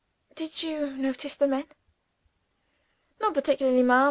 "Did 0.33 0.63
you 0.63 0.97
notice 0.97 1.35
the 1.35 1.45
men?" 1.47 1.67
"Not 3.19 3.35
particularly, 3.35 3.83
ma'am. 3.83 3.99